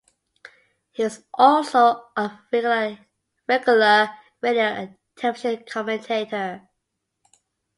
[0.89, 2.39] He was also a
[3.47, 4.09] regular
[4.41, 6.67] radio and television commentator.